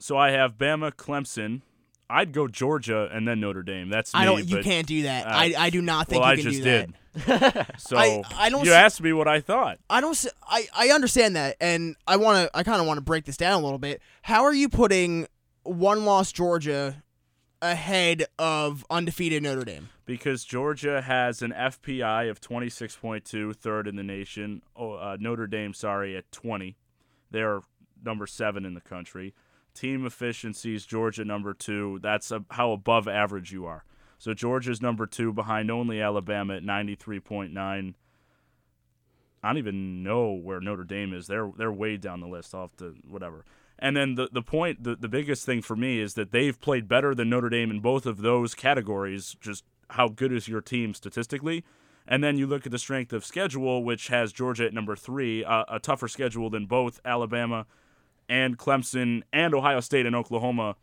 [0.00, 1.60] So I have Bama, Clemson.
[2.08, 3.88] I'd go Georgia and then Notre Dame.
[3.88, 4.20] That's me.
[4.20, 4.44] I don't.
[4.48, 5.26] You but, can't do that.
[5.26, 6.86] uh, I, I do not think well, you I can just do that.
[6.86, 7.66] did.
[7.78, 9.78] So I- I don't You s- asked me what I thought.
[9.88, 10.10] I don't.
[10.12, 12.56] s- I I understand that, and I want to.
[12.58, 14.00] I kind of want to break this down a little bit.
[14.22, 15.26] How are you putting
[15.62, 17.02] one loss Georgia
[17.62, 19.88] ahead of undefeated Notre Dame?
[20.06, 24.60] because Georgia has an FPI of 26.2, third in the nation.
[24.74, 26.76] Oh, uh, Notre Dame, sorry, at 20.
[27.30, 27.60] They're
[28.04, 29.34] number seven in the country.
[29.74, 31.98] Team efficiencies, Georgia number two.
[32.02, 33.84] That's a, how above average you are.
[34.18, 37.94] So Georgia's number two behind only Alabama at 93.9.
[39.42, 41.26] I don't even know where Notre Dame is.
[41.26, 42.52] They're they're way down the list.
[42.52, 43.44] Have to whatever.
[43.78, 46.86] And then the the point, the, the biggest thing for me is that they've played
[46.86, 49.36] better than Notre Dame in both of those categories.
[49.40, 51.64] Just how good is your team statistically?
[52.06, 55.44] And then you look at the strength of schedule, which has Georgia at number three,
[55.44, 57.66] uh, a tougher schedule than both Alabama
[58.30, 60.76] and Clemson and Ohio State and Oklahoma.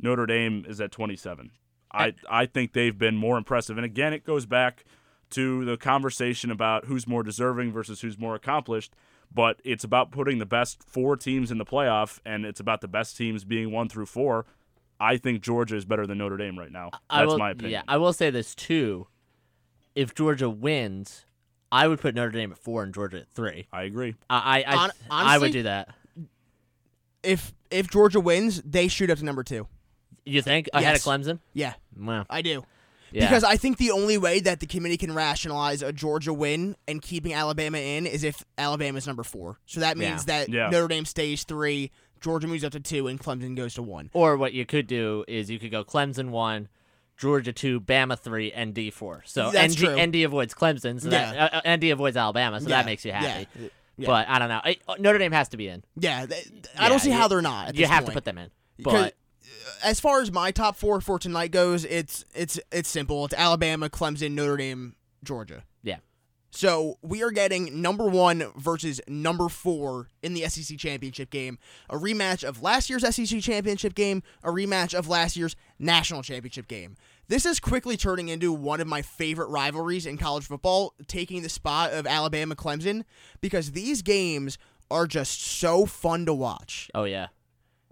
[0.00, 1.52] Notre Dame is at 27.
[1.92, 3.76] I I think they've been more impressive.
[3.76, 4.84] And again, it goes back
[5.30, 8.94] to the conversation about who's more deserving versus who's more accomplished.
[9.32, 12.88] But it's about putting the best four teams in the playoff, and it's about the
[12.88, 14.46] best teams being one through four.
[14.98, 16.90] I think Georgia is better than Notre Dame right now.
[16.92, 17.72] That's I will, my opinion.
[17.72, 19.08] Yeah, I will say this too.
[19.94, 21.26] If Georgia wins,
[21.70, 23.66] I would put Notre Dame at four and Georgia at three.
[23.72, 24.14] I agree.
[24.30, 25.94] I I I, Hon- I would do that.
[27.24, 29.66] If if Georgia wins, they shoot up to number two.
[30.24, 31.06] You think ahead Yes.
[31.06, 31.38] of Clemson?
[31.52, 32.64] Yeah, Well, I do.
[33.12, 33.26] yeah.
[33.26, 37.02] Because I think the only way that the committee can rationalize a Georgia win and
[37.02, 39.58] keeping Alabama in is if Alabama's number four.
[39.66, 40.70] So that means that Yeah.
[40.70, 44.08] Notre Dame stays three, Georgia moves up to two, and Clemson goes to one.
[44.14, 46.68] Or what you could do is you could go Clemson one,
[47.18, 49.22] Georgia two, Bama three, ND four.
[49.26, 50.06] So That's ND, true.
[50.06, 51.44] ND avoids Clemson, so that Yeah.
[51.44, 53.46] uh, uh, ND avoids Alabama, so Yeah, that makes you happy.
[53.60, 54.06] Yeah, yeah.
[54.06, 54.60] But I don't know.
[54.64, 55.84] I, uh, Notre Dame has to be in.
[55.96, 57.74] yeah th- I Yeah, don't see you- how they're not.
[57.76, 58.50] You have to put them in.
[58.80, 59.14] But
[59.82, 63.24] as far as my top four for tonight goes, it's it's it's simple.
[63.24, 65.64] It's Alabama, Clemson, Notre Dame, Georgia.
[65.82, 65.98] yeah,
[66.50, 71.58] So we are getting number one versus number four in the SEC championship game.
[71.88, 76.66] A rematch of last year's SEC championship game, a rematch of last year's national championship
[76.68, 76.96] game.
[77.28, 81.48] This is quickly turning into one of my favorite rivalries in college football, taking the
[81.48, 83.04] spot of Alabama Clemson,
[83.40, 84.58] because these games
[84.90, 86.90] are just so fun to watch.
[86.94, 87.28] oh yeah,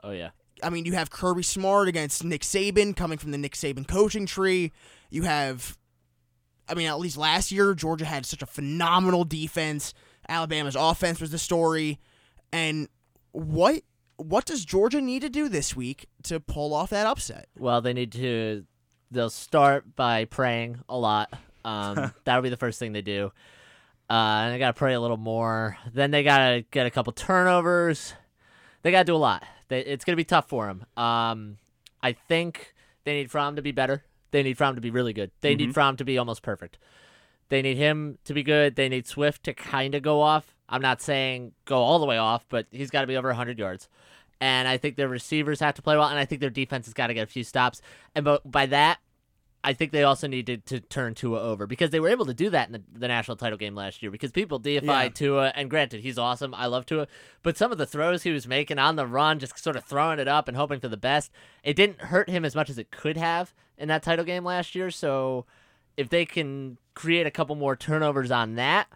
[0.04, 0.30] oh yeah.
[0.62, 4.26] I mean, you have Kirby Smart against Nick Saban coming from the Nick Saban coaching
[4.26, 4.70] tree.
[5.10, 5.76] You have,
[6.68, 9.92] I mean, at least last year, Georgia had such a phenomenal defense.
[10.28, 11.98] Alabama's offense was the story.
[12.52, 12.88] And
[13.32, 13.82] what
[14.18, 17.48] what does Georgia need to do this week to pull off that upset?
[17.58, 18.64] Well, they need to.
[19.12, 21.32] They'll start by praying a lot.
[21.64, 23.30] Um, that'll be the first thing they do.
[24.10, 25.76] Uh, and they gotta pray a little more.
[25.92, 28.14] Then they gotta get a couple turnovers.
[28.82, 29.44] They gotta do a lot.
[29.68, 30.84] They, it's gonna be tough for them.
[30.96, 31.58] Um,
[32.02, 34.02] I think they need Fromm to be better.
[34.32, 35.30] They need Fromm to be really good.
[35.40, 36.78] They need Fromm to be almost perfect.
[37.48, 38.76] They need him to be good.
[38.76, 40.56] They need Swift to kind of go off.
[40.70, 43.58] I'm not saying go all the way off, but he's got to be over 100
[43.58, 43.90] yards.
[44.42, 46.94] And I think their receivers have to play well, and I think their defense has
[46.94, 47.80] got to get a few stops.
[48.12, 48.98] And but by that,
[49.62, 52.50] I think they also needed to turn Tua over because they were able to do
[52.50, 55.14] that in the, the national title game last year because people deified Yeah.
[55.14, 55.52] Tua.
[55.54, 56.56] And granted, he's awesome.
[56.56, 57.06] I love Tua.
[57.44, 60.18] But some of the throws he was making on the run, just sort of throwing
[60.18, 61.30] it up and hoping for the best,
[61.62, 64.74] it didn't hurt him as much as it could have in that title game last
[64.74, 64.90] year.
[64.90, 65.46] So
[65.96, 68.88] if they can create a couple more turnovers on that,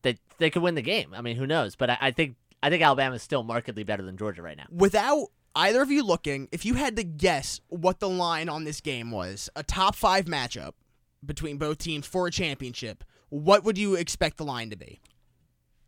[0.00, 1.12] they they could win the game.
[1.14, 1.76] I mean, who knows?
[1.76, 4.66] But I, I think I think Alabama is still markedly better than Georgia right now.
[4.70, 8.80] Without either of you looking, if you had to guess what the line on this
[8.80, 10.72] game was, a top five matchup
[11.24, 15.00] between both teams for a championship, what would you expect the line to be?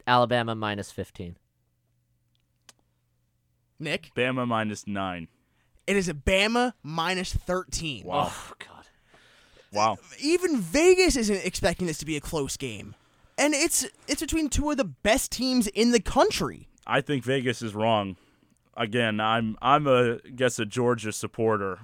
[0.07, 1.37] Alabama minus 15.
[3.79, 4.11] Nick?
[4.15, 5.29] Bama minus nine.
[5.87, 8.05] It is a Bama minus 13.
[8.05, 8.31] Wow.
[8.31, 8.87] Oh God.
[9.73, 9.99] Wow.
[10.21, 12.95] Even Vegas isn't expecting this to be a close game.
[13.41, 16.69] And it's it's between two of the best teams in the country.
[16.87, 18.17] I think Vegas is wrong.
[18.77, 21.79] Again, I'm I'm a guess a Georgia supporter.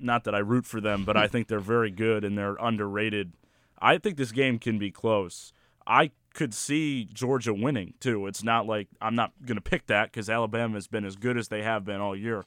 [0.00, 3.34] Not that I root for them, but I think they're very good and they're underrated.
[3.80, 5.52] I think this game can be close.
[5.86, 8.26] I could see Georgia winning too.
[8.26, 11.36] It's not like I'm not going to pick that because Alabama has been as good
[11.36, 12.46] as they have been all year,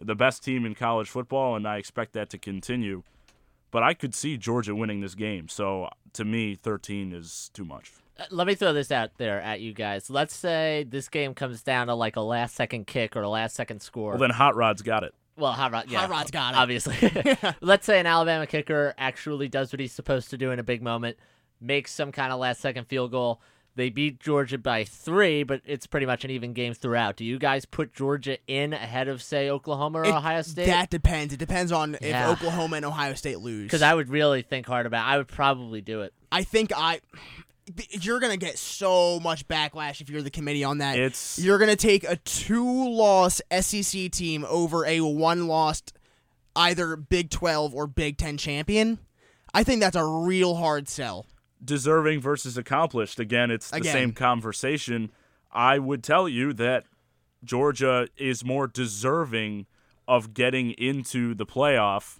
[0.00, 3.02] the best team in college football, and I expect that to continue.
[3.70, 5.48] But I could see Georgia winning this game.
[5.48, 7.92] So to me, 13 is too much.
[8.18, 10.10] Uh, Let me throw this out there at you guys.
[10.10, 13.54] Let's say this game comes down to like a last second kick or a last
[13.54, 14.10] second score.
[14.12, 15.14] Well, then Hot Rod's got it.
[15.36, 16.58] Well, Hot Rod, yeah, Hot Rod's got it.
[16.58, 16.96] obviously.
[17.62, 20.82] Let's say an Alabama kicker actually does what he's supposed to do in a big
[20.82, 21.16] moment,
[21.60, 23.40] makes some kind of last second field goal.
[23.76, 27.16] They beat Georgia by three, but it's pretty much an even game throughout.
[27.16, 30.66] Do you guys put Georgia in ahead of, say, Oklahoma or It- Ohio State?
[30.66, 31.32] That depends.
[31.32, 32.30] It depends on Yeah.
[32.32, 33.64] if Oklahoma and Ohio State lose.
[33.64, 35.06] Because I would really think hard about.
[35.06, 35.10] It.
[35.12, 36.12] I would probably do it.
[36.32, 37.00] I think I.
[37.90, 40.98] You're gonna get so much backlash if you're the committee on that.
[40.98, 45.92] It's You're gonna take a two-loss SEC team over a one-lost
[46.56, 48.98] either Big 12 or Big 10 champion.
[49.54, 51.26] I think that's a real hard sell.
[51.64, 53.18] Deserving versus accomplished.
[53.20, 53.92] Again, it's the Again.
[53.92, 55.10] same conversation.
[55.52, 56.84] I would tell you that
[57.44, 59.66] Georgia is more deserving
[60.06, 62.18] of getting into the playoff,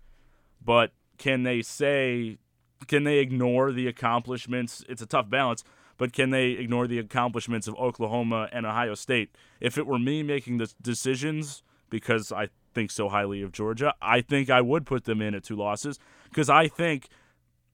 [0.64, 2.38] but can they say
[2.86, 4.82] can they ignore the accomplishments?
[4.88, 5.64] It's a tough balance,
[5.98, 9.36] but can they ignore the accomplishments of Oklahoma and Ohio State?
[9.60, 14.22] If it were me making the decisions because I think so highly of Georgia, I
[14.22, 17.08] think I would put them in at two losses because I think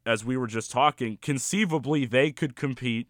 [0.06, 3.08] as we were just talking, conceivably they could compete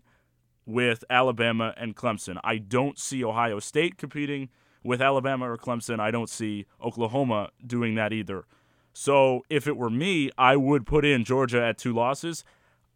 [0.64, 2.38] with Alabama and Clemson.
[2.42, 4.48] I don't see Ohio State competing
[4.82, 6.00] with Alabama or Clemson.
[6.00, 8.44] I don't see Oklahoma doing that either.
[8.92, 12.44] So if it were me, I would put in Georgia at two losses.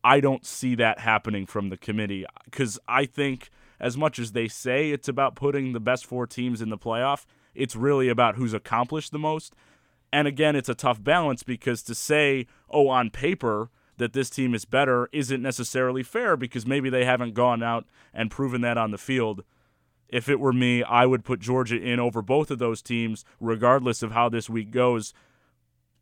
[0.02, 4.48] I don't see that happening from the committee because I think, as much as they
[4.48, 8.54] say it's about putting the best four teams in the playoff, it's really about who's
[8.54, 9.54] accomplished the most.
[10.12, 14.54] And again, it's a tough balance because to say, oh, on paper, that this team
[14.54, 18.90] is better isn't necessarily fair because maybe they haven't gone out and proven that on
[18.90, 19.44] the field.
[20.08, 24.02] If it were me, I would put Georgia in over both of those teams, regardless
[24.02, 25.12] of how this week goes.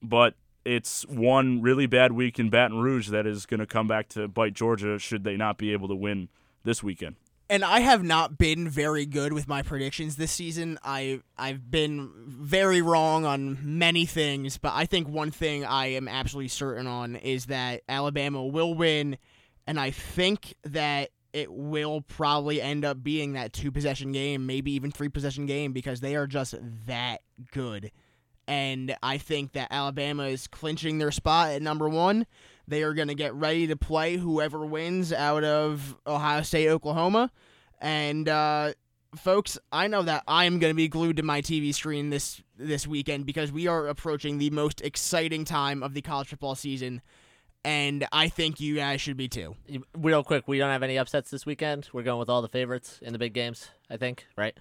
[0.00, 0.34] But
[0.64, 4.28] it's one really bad week in Baton Rouge that is going to come back to
[4.28, 6.28] bite Georgia should they not be able to win
[6.62, 7.16] this weekend.
[7.50, 10.78] And I have not been very good with my predictions this season.
[10.84, 16.08] I I've been very wrong on many things, but I think one thing I am
[16.08, 19.16] absolutely certain on is that Alabama will win,
[19.66, 24.72] and I think that it will probably end up being that two possession game, maybe
[24.72, 26.54] even three possession game because they are just
[26.86, 27.90] that good.
[28.46, 32.26] And I think that Alabama is clinching their spot at number one.
[32.68, 37.30] They are going to get ready to play whoever wins out of Ohio State, Oklahoma.
[37.80, 38.74] And uh,
[39.16, 42.42] folks, I know that I am going to be glued to my TV screen this
[42.58, 47.00] this weekend because we are approaching the most exciting time of the college football season,
[47.64, 49.54] and I think you guys should be too.
[49.96, 51.88] Real quick, we don't have any upsets this weekend.
[51.92, 53.68] We're going with all the favorites in the big games.
[53.88, 54.56] I think, right?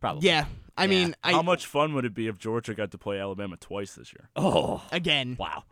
[0.00, 0.26] Probably.
[0.28, 0.44] Yeah,
[0.78, 0.88] I Yeah.
[0.90, 3.94] mean, I How much fun would it be if Georgia got to play Alabama twice
[3.96, 4.28] this year?
[4.36, 5.64] Oh, again wow.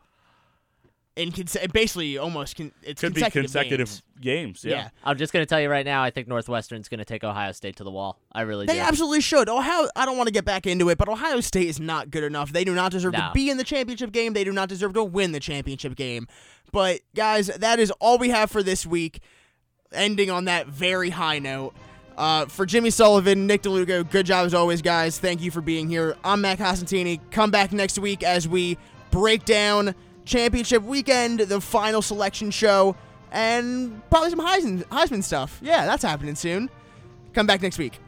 [1.17, 3.89] In cons- basically almost con- it's Could be consecutive consecutive
[4.21, 4.63] games.
[4.63, 4.65] games.
[4.65, 4.71] yeah.
[4.77, 4.89] Yeah.
[5.05, 6.03] I'm just gonna tell you right now.
[6.03, 8.19] I think Northwestern's gonna take Ohio State to the wall.
[8.33, 8.81] I really They do.
[8.81, 9.49] absolutely should.
[9.49, 9.89] Ohio.
[9.95, 12.53] I don't want to get back into it, but Ohio State is not good enough.
[12.53, 13.19] They do not deserve No.
[13.19, 14.33] to be in the championship game.
[14.33, 16.27] They do not deserve to win the championship game.
[16.73, 19.21] But guys, that is all we have for this week.
[19.93, 21.75] Ending on that very high note.
[22.17, 25.19] Uh, for Jimmy Sullivan, Nick DeLugo, good job as always, guys.
[25.19, 26.17] Thank you for being here.
[26.25, 27.21] I'm Matt Costantini.
[27.31, 28.79] Come back next week as we
[29.11, 32.97] break down championship weekend, the final selection show,
[33.31, 35.59] and probably some Heisman, Heisman stuff.
[35.63, 36.71] Yeah, that's happening soon.
[37.33, 37.99] Come back next week.